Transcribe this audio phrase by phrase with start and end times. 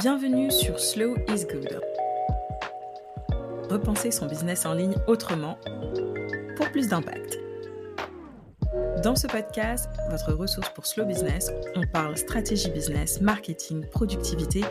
[0.00, 1.78] Bienvenue sur Slow is Good.
[3.68, 5.58] Repenser son business en ligne autrement
[6.56, 7.38] pour plus d'impact.
[9.04, 14.62] Dans ce podcast, votre ressource pour Slow Business, on parle stratégie business, marketing, productivité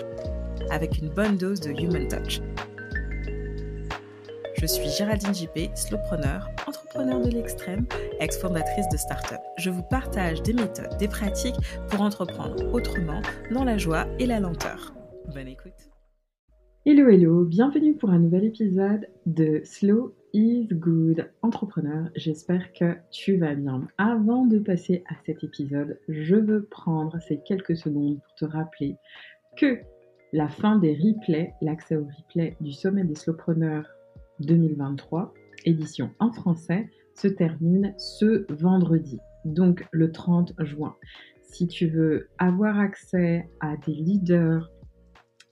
[0.72, 2.42] avec une bonne dose de human touch.
[4.58, 7.86] Je suis Géraldine JP, slowpreneur, entrepreneur de l'extrême,
[8.20, 9.42] ex-fondatrice de start-up.
[9.60, 11.56] Je vous partage des méthodes, des pratiques
[11.90, 14.94] pour entreprendre autrement, dans la joie et la lenteur.
[15.34, 15.72] Bonne écoute.
[16.86, 22.10] Hello, hello, bienvenue pour un nouvel épisode de Slow is Good Entrepreneur.
[22.16, 23.88] J'espère que tu vas bien.
[23.98, 28.98] Avant de passer à cet épisode, je veux prendre ces quelques secondes pour te rappeler
[29.56, 29.80] que
[30.34, 33.88] la fin des replays, l'accès aux replays du sommet des slowpreneurs
[34.40, 40.98] 2023, édition en français, se termine ce vendredi, donc le 30 juin.
[41.44, 44.70] Si tu veux avoir accès à des leaders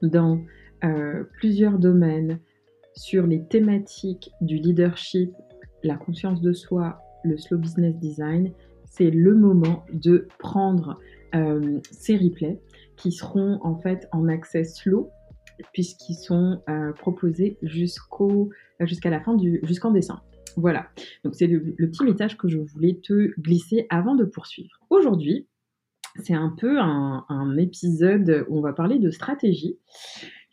[0.01, 0.41] dans
[0.83, 2.39] euh, plusieurs domaines
[2.95, 5.31] sur les thématiques du leadership,
[5.83, 8.51] la conscience de soi, le slow business design,
[8.85, 10.99] c'est le moment de prendre
[11.35, 12.59] euh, ces replays
[12.97, 15.09] qui seront en fait en accès slow
[15.73, 20.23] puisqu'ils sont euh, proposés jusqu'au jusqu'à la fin du jusqu'en décembre.
[20.55, 20.87] Voilà.
[21.23, 24.79] Donc c'est le, petit message que je voulais te glisser avant de poursuivre.
[24.89, 25.47] Aujourd'hui,
[26.23, 29.77] c'est un peu un, épisode où on va parler de stratégie.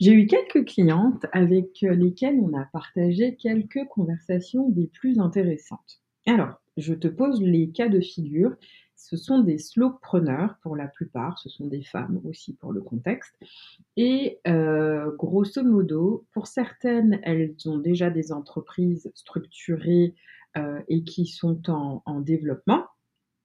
[0.00, 6.00] J'ai eu quelques clientes avec lesquelles on a partagé quelques conversations des plus intéressantes.
[6.26, 8.56] Alors, je te pose les cas de figure
[8.96, 13.36] ce sont des slowpreneurs pour la plupart, ce sont des femmes aussi pour le contexte.
[13.96, 20.14] Et euh, grosso modo, pour certaines, elles ont déjà des entreprises structurées
[20.56, 22.86] euh, et qui sont en, développement.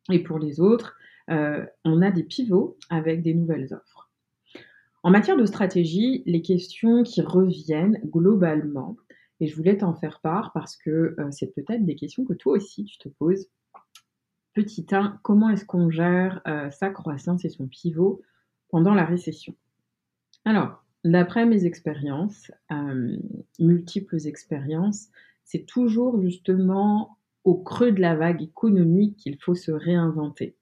[0.10, 0.96] Et pour les autres,
[1.30, 4.10] euh, on a des pivots avec des nouvelles offres.
[5.04, 8.98] En matière de stratégie, les questions qui reviennent globalement,
[9.40, 12.86] et je voulais t'en faire part parce que c'est peut-être des questions que toi aussi
[12.86, 13.48] tu te poses
[14.54, 18.22] Petit 1, comment est-ce qu'on gère euh, sa croissance et son pivot
[18.70, 19.56] pendant la récession?
[20.44, 23.16] Alors, d'après mes expériences, euh,
[23.60, 25.08] multiples expériences,
[25.46, 30.58] c'est toujours justement au creux de la vague économique qu'il faut se réinventer.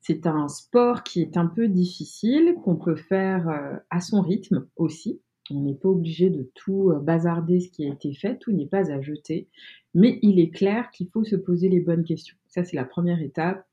[0.00, 4.66] C'est un sport qui est un peu difficile, qu'on peut faire euh, à son rythme
[4.76, 5.20] aussi.
[5.50, 8.92] On n'est pas obligé de tout bazarder ce qui a été fait, tout n'est pas
[8.92, 9.48] à jeter.
[9.94, 12.36] Mais il est clair qu'il faut se poser les bonnes questions.
[12.48, 13.66] Ça, c'est la première étape.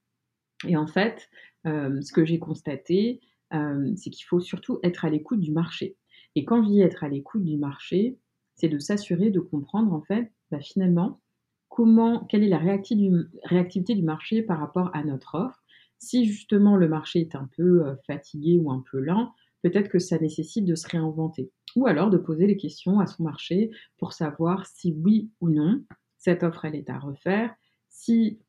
[0.65, 1.29] Et en fait,
[1.65, 3.21] euh, ce que j'ai constaté,
[3.53, 5.97] euh, c'est qu'il faut surtout être à l'écoute du marché.
[6.35, 8.17] Et quand je dis être à l'écoute du marché,
[8.55, 11.21] c'est de s'assurer de comprendre en fait, bah, finalement,
[11.69, 15.63] comment, quelle est la réactivité du marché par rapport à notre offre.
[15.99, 19.99] Si justement le marché est un peu euh, fatigué ou un peu lent, peut-être que
[19.99, 21.51] ça nécessite de se réinventer.
[21.75, 25.83] Ou alors de poser les questions à son marché pour savoir si oui ou non
[26.17, 27.53] cette offre elle est à refaire.
[27.89, 28.39] Si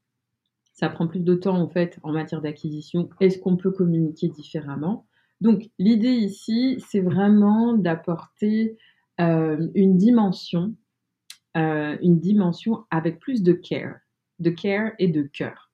[0.77, 3.09] ça prend plus de temps en fait en matière d'acquisition.
[3.21, 5.07] Est-ce qu'on peut communiquer différemment
[5.41, 8.77] Donc l'idée ici, c'est vraiment d'apporter
[9.21, 10.75] euh, une dimension,
[11.57, 13.97] euh, une dimension avec plus de care,
[14.39, 15.71] de care et de cœur.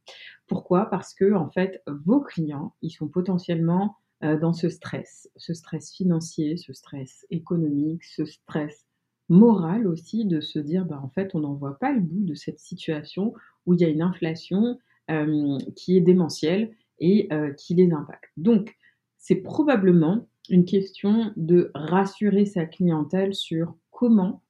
[0.46, 0.90] Pourquoi?
[0.90, 5.92] Parce que en fait, vos clients, ils sont potentiellement euh, dans ce stress, ce stress
[5.92, 8.86] financier, ce stress économique, ce stress
[9.28, 12.34] moral aussi de se dire, bah, en fait, on n'en voit pas le bout de
[12.34, 13.34] cette situation
[13.66, 14.78] où il y a une inflation,
[15.10, 16.70] euh, qui est démentiel
[17.00, 18.30] et euh, qui les impacte.
[18.36, 18.76] Donc,
[19.18, 24.42] c'est probablement une question de rassurer sa clientèle sur comment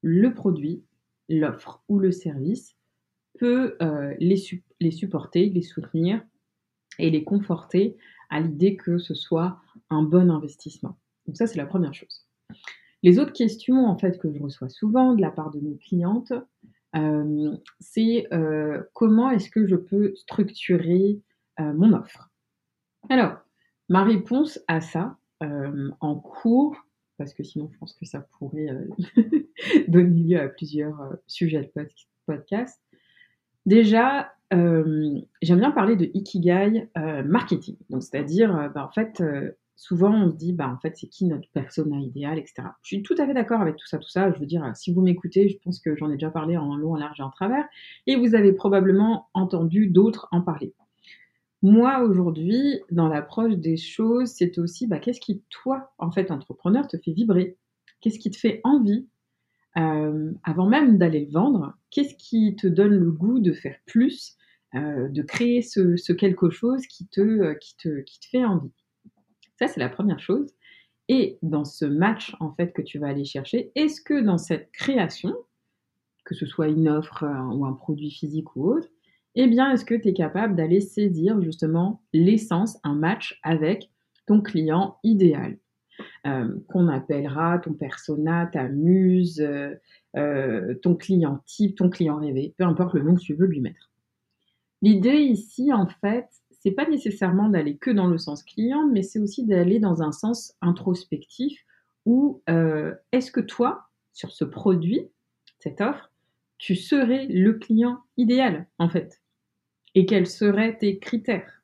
[0.00, 0.82] le produit,
[1.28, 2.74] l'offre ou le service
[3.40, 4.36] peut euh, les,
[4.80, 6.22] les supporter, les soutenir
[6.98, 7.96] et les conforter
[8.28, 9.58] à l'idée que ce soit
[9.88, 10.98] un bon investissement.
[11.26, 12.26] Donc ça, c'est la première chose.
[13.02, 16.34] Les autres questions, en fait, que je reçois souvent de la part de mes clientes,
[16.94, 21.20] euh, c'est euh, comment est-ce que je peux structurer
[21.58, 22.30] mon offre?
[23.10, 23.36] Alors,
[23.90, 26.74] ma réponse à ça, en cours,
[27.18, 28.70] parce que sinon je pense que ça pourrait
[29.88, 31.86] donner lieu à plusieurs sujets de
[32.24, 32.80] podcast.
[33.66, 36.88] Déjà, j'aime bien parler de ikigai
[37.24, 37.76] marketing.
[37.88, 39.22] Donc, c'est-à-dire, bah, en fait,
[39.76, 42.68] souvent on se dit, bah en fait, c'est qui notre persona idéal, etc.
[42.82, 44.30] Je suis tout à fait d'accord avec tout ça, tout ça.
[44.30, 46.92] Je veux dire, si vous m'écoutez, je pense que j'en ai déjà parlé en long,
[46.92, 47.64] en large et en travers,
[48.06, 50.74] et vous avez probablement entendu d'autres en parler.
[51.62, 56.86] Moi, aujourd'hui, dans l'approche des choses, c'est aussi, bah, qu'est-ce qui, toi, en fait, entrepreneur,
[56.86, 57.56] te fait vibrer?
[58.00, 59.06] Qu'est-ce qui te fait envie?
[59.76, 64.36] Euh, Avant même d'aller le vendre, qu'est-ce qui te donne le goût de faire plus,
[64.74, 68.72] euh, de créer ce, quelque chose qui te, qui, te, qui te fait envie?
[69.58, 70.54] Ça, c'est la première chose.
[71.08, 74.70] Et dans ce match, en fait, que tu vas aller chercher, est-ce que dans cette
[74.72, 75.34] création,
[76.24, 78.88] que ce soit une offre euh, ou un produit physique ou autre,
[79.34, 83.90] eh bien, est-ce que tu es capable d'aller saisir justement l'essence, un match avec
[84.26, 85.56] ton client idéal, euh,
[86.24, 89.42] qu'on appellera ton persona, ta muse,
[90.16, 93.60] euh, ton client type, ton client rêvé, peu importe le nom que tu veux lui
[93.60, 93.90] mettre.
[94.82, 99.20] L'idée ici, en fait, c'est pas nécessairement d'aller que dans le sens client, mais c'est
[99.20, 101.64] aussi d'aller dans un sens introspectif
[102.06, 105.06] où euh, est-ce que toi, sur ce produit,
[105.60, 106.10] cette offre,
[106.58, 109.22] tu serais le client idéal, en fait?
[109.94, 111.62] Et quels seraient tes critères?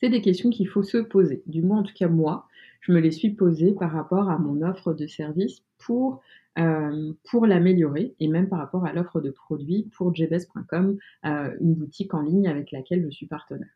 [0.00, 1.42] C'est des questions qu'il faut se poser.
[1.46, 2.46] Du moins, en tout cas, moi,
[2.86, 6.22] je me les suis posées par rapport à mon offre de service pour
[6.58, 10.96] euh, pour l'améliorer et même par rapport à l'offre de produits pour jbs.com,
[11.26, 13.68] euh, une boutique en ligne avec laquelle je suis partenaire.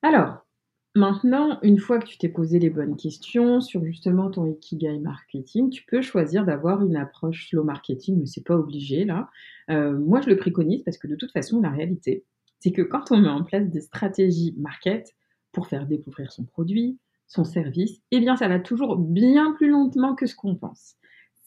[0.00, 0.46] Alors,
[0.94, 5.68] maintenant, une fois que tu t'es posé les bonnes questions sur justement ton Ikigai marketing,
[5.68, 9.28] tu peux choisir d'avoir une approche slow marketing, mais c'est pas obligé là.
[9.68, 12.24] Euh, moi, je le préconise parce que de toute façon, la réalité,
[12.60, 15.14] c'est que quand on met en place des stratégies market
[15.52, 16.98] pour faire découvrir son produit,
[17.28, 20.98] son service, eh bien, ça va toujours bien plus lentement que ce qu'on pense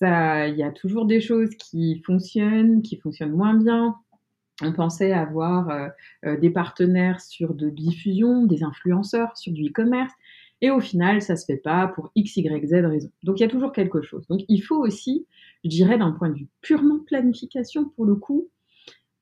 [0.01, 3.95] il y a toujours des choses qui fonctionnent, qui fonctionnent moins bien.
[4.63, 5.87] On pensait avoir euh,
[6.25, 10.13] euh, des partenaires sur de diffusion, des influenceurs sur du e-commerce,
[10.61, 13.09] et au final, ça se fait pas pour x, y, z raison.
[13.23, 14.27] Donc il y a toujours quelque chose.
[14.27, 15.25] Donc il faut aussi,
[15.63, 18.49] je dirais, d'un point de vue purement planification, pour le coup,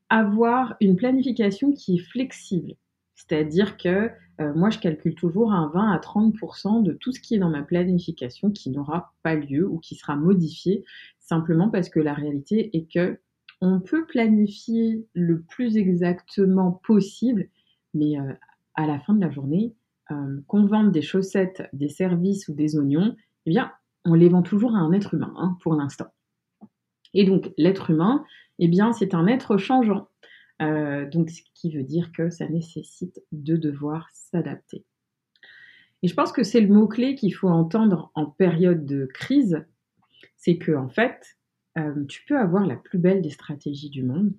[0.09, 2.73] avoir une planification qui est flexible.
[3.19, 7.35] C'est-à-dire que euh, moi, je calcule toujours un 20 à 30% de tout ce qui
[7.35, 10.85] est dans ma planification qui n'aura pas lieu ou qui sera modifié,
[11.19, 13.19] simplement parce que la réalité est que
[13.61, 17.49] on peut planifier le plus exactement possible,
[17.93, 18.31] mais euh,
[18.75, 19.75] à la fin de la journée,
[20.11, 23.69] euh, qu'on vende des chaussettes, des services ou des oignons, eh bien,
[24.05, 26.07] on les vend toujours à un être humain, hein, pour l'instant.
[27.13, 28.23] Et donc, l'être humain,
[28.59, 30.07] eh bien, c'est un être changeant.
[30.61, 34.85] Euh, donc, ce qui veut dire que ça nécessite de devoir s'adapter.
[36.01, 39.65] Et je pense que c'est le mot-clé qu'il faut entendre en période de crise,
[40.37, 41.37] c'est que en fait,
[41.77, 44.33] euh, tu peux avoir la plus belle des stratégies du monde,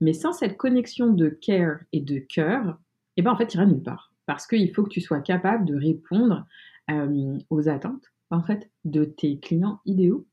[0.00, 2.78] mais sans cette connexion de care et de cœur,
[3.16, 4.12] eh ben en fait, tu iras nulle part.
[4.26, 6.46] Parce qu'il faut que tu sois capable de répondre
[6.90, 10.26] euh, aux attentes, en fait, de tes clients idéaux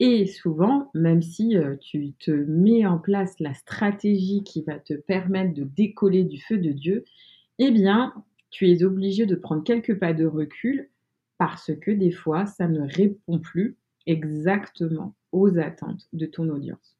[0.00, 4.94] et souvent, même si euh, tu te mets en place la stratégie qui va te
[4.94, 7.04] permettre de décoller du feu de Dieu,
[7.58, 8.12] eh bien,
[8.50, 10.90] tu es obligé de prendre quelques pas de recul
[11.38, 13.76] parce que des fois, ça ne répond plus
[14.06, 16.96] exactement aux attentes de ton audience.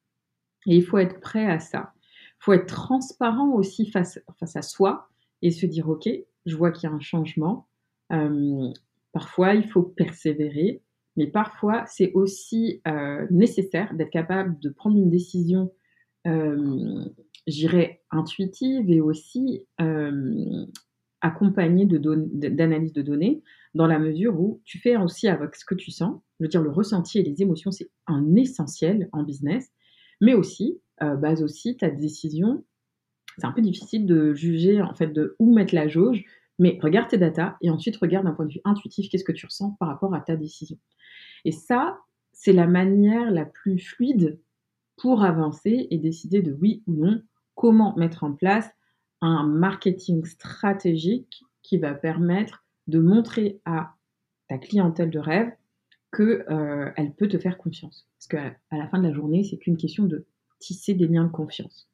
[0.67, 1.93] Et il faut être prêt à ça.
[2.41, 5.09] Il faut être transparent aussi face, à soi
[5.43, 6.09] et se dire, OK,
[6.47, 7.69] je vois qu'il y a un changement.
[8.13, 8.71] Euh,
[9.13, 10.83] parfois, il faut persévérer
[11.17, 15.73] mais parfois c'est aussi euh, nécessaire d'être capable de prendre une décision,
[16.27, 17.05] euh,
[17.47, 20.67] j'irais, intuitive et aussi euh,
[21.21, 23.43] accompagnée d'analyse de, de, données,
[23.75, 26.63] dans la mesure où tu fais aussi avec ce que tu sens, je veux dire
[26.63, 29.71] le ressenti et les émotions, c'est un essentiel en business,
[30.21, 32.65] mais aussi, base aussi ta décision,
[33.39, 36.25] c'est un peu difficile de juger en fait de où mettre la jauge,
[36.59, 39.47] mais regarde tes datas et ensuite regarde d'un point de vue intuitif qu'est-ce que tu
[39.47, 40.79] ressens par rapport à ta décision.
[41.45, 41.99] Et ça,
[42.33, 44.41] c'est la manière la plus fluide
[44.97, 47.23] pour avancer et décider de oui ou non
[47.55, 48.69] comment mettre en place
[49.21, 53.95] un marketing stratégique qui va permettre de montrer à
[54.49, 55.51] ta clientèle de rêve
[56.15, 58.07] qu'elle euh, peut te faire confiance.
[58.19, 60.27] Parce qu'à la fin de la journée, c'est qu'une question de
[60.59, 61.89] tisser des liens de confiance.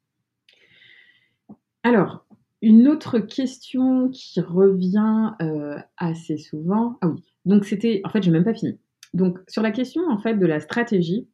[1.83, 2.25] Alors,
[2.61, 6.97] une autre question qui revient euh, assez souvent.
[7.01, 8.01] Ah oui, donc c'était.
[8.03, 8.79] En fait, j'ai même pas fini.
[9.13, 11.27] Donc, sur la question en fait de la stratégie,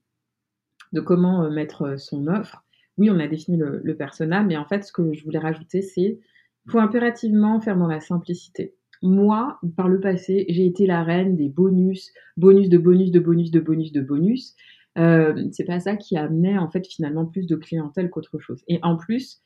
[0.94, 2.64] de comment euh, mettre euh, son offre,
[2.98, 6.20] oui, on a défini le, persona, mais en fait, ce que je voulais rajouter, c'est
[6.62, 8.74] qu'il faut impérativement faire dans la simplicité.
[9.04, 13.52] Moi, par le passé, j'ai été la reine des bonus, bonus de bonus de bonus
[13.52, 14.56] de bonus de bonus.
[14.98, 18.64] Euh, c'est pas ça qui amenait en fait finalement plus de clientèle qu'autre chose.
[18.68, 19.42] Et en plus,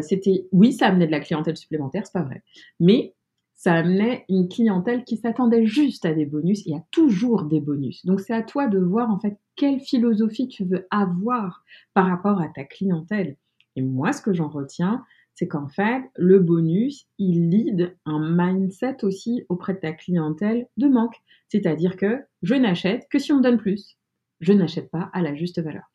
[0.00, 2.42] c'était, oui, ça amenait de la clientèle supplémentaire, c'est pas vrai,
[2.78, 3.14] mais
[3.62, 6.66] ça amenait une clientèle qui s'attendait juste à des bonus.
[6.66, 8.04] Il y a toujours des bonus.
[8.04, 11.64] Donc c'est à toi de voir en fait quelle philosophie tu veux avoir
[11.94, 13.36] par rapport à ta clientèle.
[13.76, 19.04] Et moi, ce que j'en retiens, c'est qu'en fait, le bonus, il lead un mindset
[19.04, 21.16] aussi auprès de ta clientèle de manque.
[21.48, 23.96] C'est-à-dire que je n'achète que si on me donne plus.
[24.40, 25.88] Je n'achète pas à la juste valeur.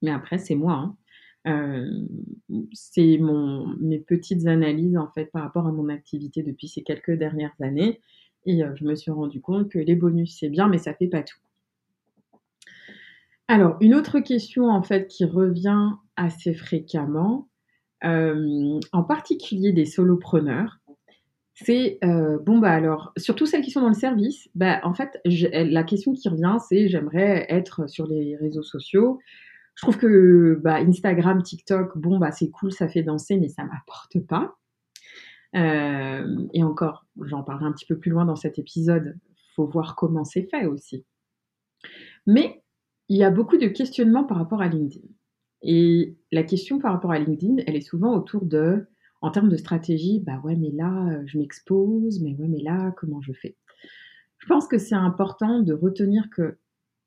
[0.00, 0.74] Mais après, c'est moi.
[0.74, 0.96] Hein.
[1.46, 1.86] Euh,
[2.72, 7.12] c'est mon, mes petites analyses en fait par rapport à mon activité depuis ces quelques
[7.12, 8.00] dernières années.
[8.46, 11.22] Et je me suis rendu compte que les bonus, c'est bien, mais ça fait pas
[11.22, 11.38] tout.
[13.48, 17.48] Alors, une autre question en fait qui revient assez fréquemment,
[18.02, 20.78] en particulier des solopreneurs,
[21.54, 25.84] c'est bon bah alors surtout celles qui sont dans le service, bah en fait la
[25.84, 29.20] question qui revient c'est j'aimerais être sur les réseaux sociaux.
[29.74, 33.64] Je trouve que bah, Instagram, TikTok, bon bah c'est cool, ça fait danser, mais ça
[33.64, 34.56] m'apporte pas.
[35.54, 39.18] et encore, j'en parlerai un petit peu plus loin dans cet épisode.
[39.56, 41.04] Faut voir comment c'est fait aussi.
[42.26, 42.62] Mais
[43.08, 45.06] il y a beaucoup de questionnements par rapport à LinkedIn.
[45.62, 48.86] Et la question par rapport à LinkedIn, elle est souvent autour de,
[49.22, 52.92] en termes de stratégie, bah ouais, mais là, euh, je m'expose, mais ouais, mais là,
[52.96, 53.56] comment je fais?
[54.38, 56.58] Je pense que c'est important de retenir que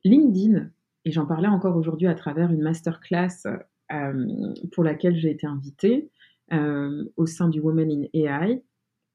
[0.04, 0.72] LinkedIn,
[1.08, 3.48] et j'en parlais encore aujourd'hui à travers une masterclass
[3.94, 4.28] euh,
[4.74, 6.12] pour laquelle j'ai été invitée
[6.52, 8.62] euh, au sein du Women in AI,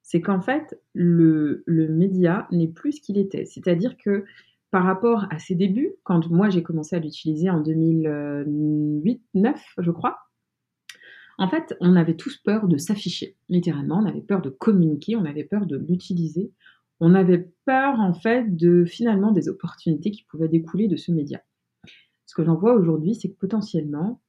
[0.01, 3.45] c'est qu'en fait, le, média n'est plus ce qu'il était.
[3.45, 4.25] C'est-à-dire que
[4.71, 9.19] par rapport à ses débuts, quand moi j'ai commencé à l'utiliser en 2008-9,
[9.77, 10.17] je crois,
[11.37, 15.27] en fait, on avait tous peur de s'afficher, littéralement, on avait peur de communiquer, on
[15.27, 16.53] avait peur de l'utiliser,
[17.01, 21.43] on avait peur en fait de finalement des opportunités qui pouvaient découler de ce média.
[22.33, 24.23] Ce que j'en vois aujourd'hui, c'est que potentiellement,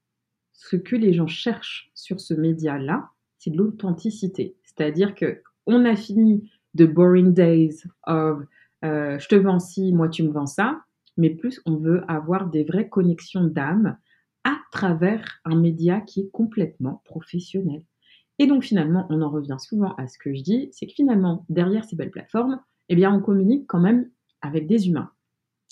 [0.52, 4.58] ce que les gens cherchent sur ce média-là, c'est de l'authenticité.
[4.62, 8.44] C'est-à-dire que on a fini de boring days of
[8.84, 10.82] euh, je te vends ci, moi tu me vends ça,
[11.16, 13.98] mais plus on veut avoir des vraies connexions d'âme
[14.44, 17.86] à travers un média qui est complètement professionnel.
[18.38, 21.46] Et donc finalement, on en revient souvent à ce que je dis, c'est que finalement,
[21.48, 24.10] derrière ces belles plateformes, eh bien, on communique quand même
[24.42, 25.12] avec des humains.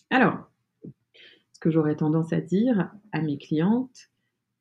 [0.09, 0.50] Alors,
[1.61, 4.09] que j'aurais tendance à dire à mes clientes,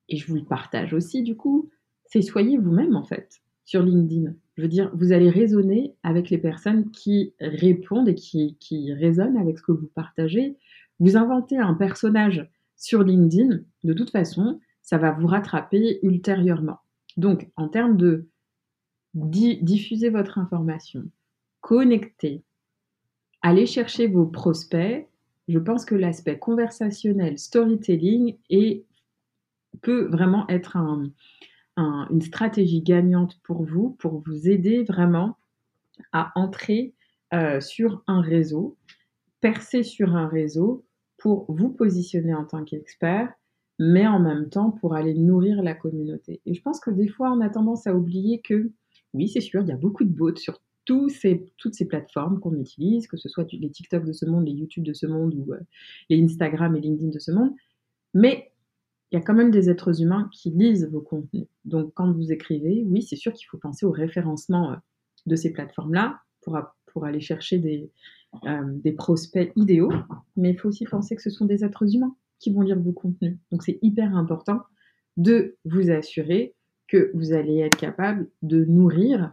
[0.09, 1.71] et je vous le partage aussi du coup,
[2.05, 4.33] c'est soyez vous-même en fait sur LinkedIn.
[4.57, 9.37] Je veux dire, vous allez raisonner avec les personnes qui répondent et qui, qui résonnent
[9.37, 10.57] avec ce que vous partagez.
[10.99, 16.79] Vous inventez un personnage sur LinkedIn, de toute façon, ça va vous rattraper ultérieurement.
[17.17, 18.27] Donc, en termes de
[19.15, 21.05] diffuser votre information,
[21.61, 22.43] connecter,
[23.43, 25.09] aller chercher vos prospects,
[25.51, 28.37] je pense que l'aspect conversationnel, storytelling
[29.83, 31.11] peut vraiment être un,
[31.77, 35.37] une stratégie gagnante pour vous, pour vous aider vraiment
[36.13, 36.95] à entrer
[37.33, 38.77] euh, sur un réseau,
[39.41, 40.85] percer sur un réseau
[41.19, 43.33] pour vous positionner en tant qu'expert,
[43.79, 46.41] mais en même temps pour aller nourrir la communauté.
[46.47, 48.71] Et je pense que des fois, on a tendance à oublier que,
[49.15, 52.41] oui, c'est sûr, il y a beaucoup de bots sur tous ces, toutes ces plateformes
[52.41, 55.33] qu'on utilise, que ce soit les TikTok de ce monde, les YouTube de ce monde
[55.37, 55.61] ou euh,
[56.09, 57.53] les Instagram et LinkedIn de ce monde.
[58.13, 58.51] Mais
[59.13, 61.47] il y a quand même des êtres humains qui lisent vos contenus.
[61.65, 64.77] Donc quand vous écrivez, oui, c'est sûr qu'il faut penser au référencement euh,
[65.27, 67.89] de ces plateformes-là pour, pour aller chercher des,
[68.49, 69.93] euh, des prospects idéaux,
[70.37, 72.91] mais il faut aussi penser que ce sont des êtres humains qui vont lire vos
[72.91, 73.39] contenus.
[73.53, 74.59] Donc c'est hyper important
[75.17, 76.57] de vous assurer
[76.89, 79.33] que vous allez être capable de nourrir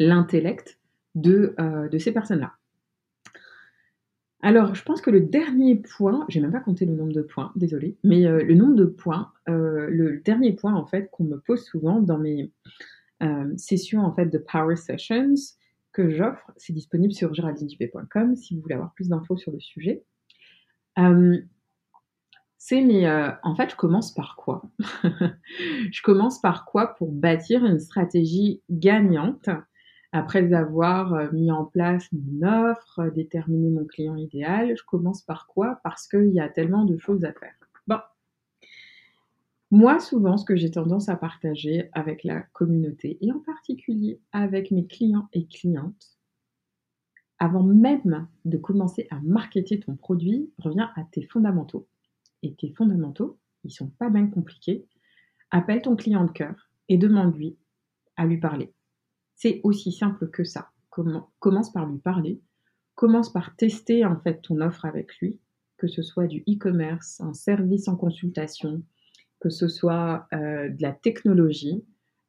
[0.00, 0.80] l'intellect
[1.14, 2.54] de, euh, de ces personnes-là.
[4.42, 7.52] Alors, je pense que le dernier point, j'ai même pas compté le nombre de points,
[7.56, 11.38] désolé, mais euh, le nombre de points, euh, le dernier point en fait qu'on me
[11.38, 12.50] pose souvent dans mes
[13.58, 15.34] sessions en fait de Power Sessions
[15.92, 20.02] que j'offre, c'est disponible sur géraldinedupé.com si vous voulez avoir plus d'infos sur le sujet.
[22.56, 23.06] c'est mais
[23.42, 24.62] en fait, je commence par quoi?
[25.92, 29.50] Je commence par quoi pour bâtir une stratégie gagnante
[30.12, 35.46] après avoir euh, mis en place mon offre, déterminé mon client idéal, je commence par
[35.46, 35.80] quoi?
[35.84, 37.54] Parce qu'il y a tellement de choses à faire.
[37.86, 37.98] Bon.
[39.70, 44.72] Moi, souvent, ce que j'ai tendance à partager avec la communauté, et en particulier avec
[44.72, 46.18] mes clients et clientes,
[47.38, 51.88] avant même de commencer à marketer ton produit, reviens à tes fondamentaux.
[52.42, 54.86] Et tes fondamentaux, ils sont pas bien compliqués.
[55.50, 57.56] Appelle ton client de cœur et demande-lui
[58.16, 58.74] à lui parler.
[59.42, 60.68] C'est aussi simple que ça.
[60.90, 62.42] commence par lui parler,
[62.94, 65.40] commence par tester en fait ton offre avec lui,
[65.78, 68.82] que ce soit du e-commerce, un service en consultation,
[69.40, 71.82] que ce soit euh, de la technologie,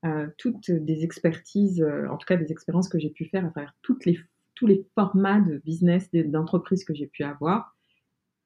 [0.06, 3.50] euh, toutes des expertises, euh, en tout cas des expériences que j'ai pu faire à
[3.50, 7.76] travers tous les formats de business, d'entreprise que j'ai pu avoir,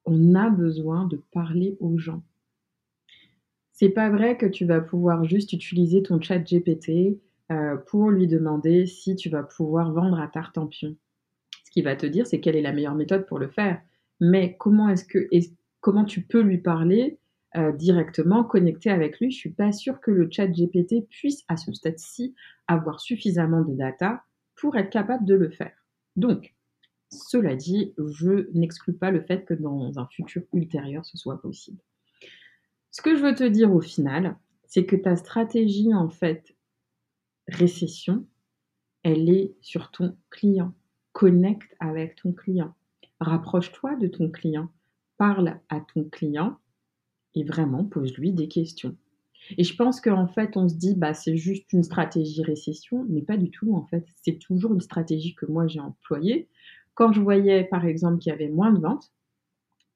[0.05, 2.23] on a besoin de parler aux gens.
[3.73, 7.19] C'est pas vrai que tu vas pouvoir juste utiliser ton chat GPT
[7.51, 10.95] euh, pour lui demander si tu vas pouvoir vendre à Tartampion.
[11.63, 13.81] Ce qu'il va te dire, c'est quelle est la meilleure méthode pour le faire.
[14.19, 15.27] Mais comment est-ce que
[15.81, 17.19] comment tu peux lui parler
[17.55, 19.29] euh, directement, connecter avec lui?
[19.29, 22.33] Je suis pas sûre que le chat GPT puisse à ce stade-ci
[22.67, 24.23] avoir suffisamment de data
[24.55, 25.85] pour être capable de le faire.
[26.15, 26.55] Donc,
[27.11, 31.77] cela dit, je n'exclus pas le fait que dans un futur ultérieur, ce soit possible.
[32.91, 36.55] Ce que je veux te dire au final, c'est que ta stratégie, en fait,
[37.47, 38.25] récession,
[39.03, 40.73] elle est sur ton client.
[41.13, 42.73] Connecte avec ton client.
[43.19, 44.69] Rapproche-toi de ton client.
[45.17, 46.57] Parle à ton client
[47.35, 48.95] et vraiment pose-lui des questions.
[49.57, 53.21] Et je pense qu'en fait, on se dit, bah, c'est juste une stratégie récession, mais
[53.21, 54.05] pas du tout, en fait.
[54.15, 56.49] C'est toujours une stratégie que moi j'ai employée.
[56.95, 59.13] Quand je voyais, par exemple, qu'il y avait moins de ventes,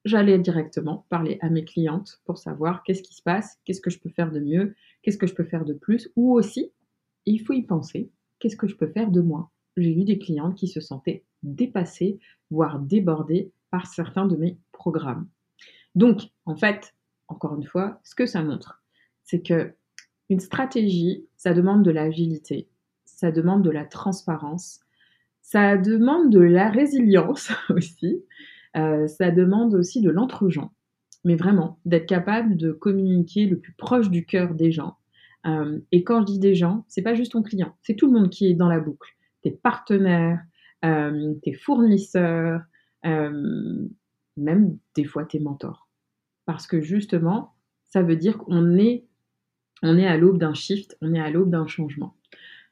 [0.06, 4.00] j'allais directement parler à mes clientes pour savoir qu'est-ce qui se passe, qu'est-ce que je
[4.00, 6.72] peux faire de mieux, qu'est-ce que je peux faire de plus, ou aussi,
[7.25, 9.49] il faut y penser, qu'est-ce que je peux faire de moins.
[9.77, 15.27] J'ai eu des clientes qui se sentaient dépassées, voire débordées par certains de mes programmes.
[15.95, 16.95] Donc, en fait,
[17.27, 18.83] encore une fois, ce que ça montre,
[19.23, 19.73] c'est que
[20.29, 22.69] une stratégie, ça demande de l'agilité,
[23.05, 24.79] ça demande de la transparence,
[25.41, 28.23] ça demande de la résilience aussi,
[28.77, 30.71] euh, ça demande aussi de l'entre-gens,
[31.23, 34.97] mais vraiment d'être capable de communiquer le plus proche du cœur des gens.
[35.46, 38.19] Euh, et quand je dis des gens, c'est pas juste ton client, c'est tout le
[38.19, 39.10] monde qui est dans la boucle.
[39.41, 40.41] Tes partenaires,
[40.84, 42.62] euh, tes fournisseurs,
[43.03, 45.88] même des fois tes mentors.
[46.46, 47.53] Parce que justement,
[47.86, 49.05] ça veut dire qu'on est,
[49.84, 52.15] on est à l'aube d'un shift, on est à l'aube d'un changement.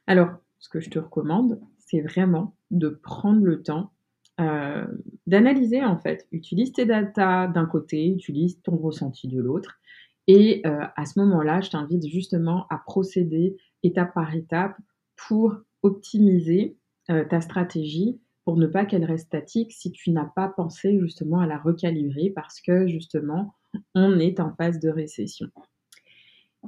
[0.06, 3.92] Alors, ce que je te recommande, c'est vraiment de prendre le temps
[4.40, 4.86] euh,
[5.26, 6.28] d'analyser en fait.
[6.30, 9.80] Utilise tes datas d'un côté, utilise ton ressenti de l'autre.
[10.28, 14.76] Et euh, à ce moment-là, je t'invite justement à procéder étape par étape
[15.16, 16.76] pour optimiser
[17.10, 21.40] euh, ta stratégie pour ne pas qu'elle reste statique si tu n'as pas pensé justement
[21.40, 23.54] à la recalibrer parce que justement,
[23.94, 25.48] on est en phase de récession.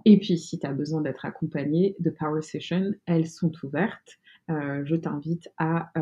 [0.04, 4.18] Et puis, si tu as besoin d'être accompagné de Power Session, elles sont ouvertes.
[4.50, 5.92] Euh, je t'invite à,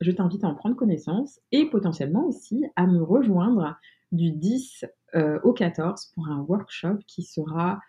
[0.00, 3.78] je t'invite à en prendre connaissance et potentiellement aussi à me rejoindre
[4.12, 7.80] du 10 euh, au 14 pour un workshop qui sera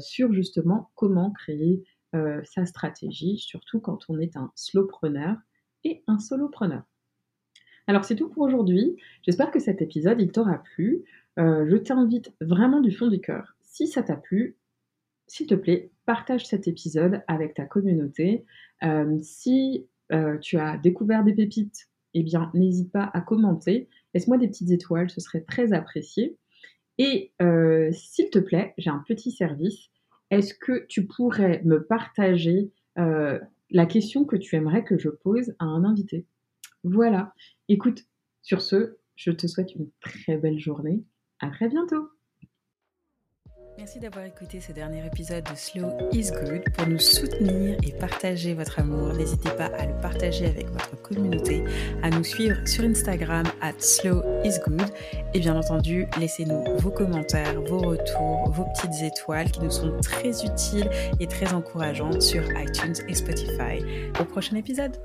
[0.00, 1.84] sur justement comment créer
[2.42, 5.36] sa stratégie, surtout quand on est un slowpreneur
[5.84, 6.82] et un solopreneur.
[7.86, 8.96] Alors c'est tout pour aujourd'hui.
[9.22, 11.04] J'espère que cet épisode il t'aura plu.
[11.36, 14.56] je t'invite vraiment du fond du cœur, si ça t'a plu,
[15.30, 18.44] s'il te plaît, partage cet épisode avec ta communauté.
[18.82, 23.88] Euh, si euh, tu as découvert des pépites, eh bien, n'hésite pas à commenter.
[24.12, 26.36] Laisse-moi des petites étoiles, ce serait très apprécié.
[27.02, 29.88] Et euh, s'il te plaît, j'ai un petit service.
[30.30, 35.64] Est-ce que tu pourrais me partager la question que tu aimerais que je pose à
[35.64, 36.26] un invité?
[36.84, 37.32] Voilà.
[37.68, 38.04] Écoute,
[38.42, 41.02] sur ce, je te souhaite une très belle journée.
[41.38, 42.10] À très bientôt.
[43.80, 46.64] Merci d'avoir écouté ce dernier épisode de Slow is Good.
[46.74, 51.64] Pour nous soutenir et partager votre amour, n'hésitez pas à le partager avec votre communauté,
[52.02, 54.82] à nous suivre sur Instagram at Slow is Good
[55.32, 60.44] et bien entendu, laissez-nous vos commentaires, vos retours, vos petites étoiles qui nous sont très
[60.44, 63.82] utiles et très encourageantes sur iTunes et Spotify.
[64.20, 64.98] Au prochain épisode!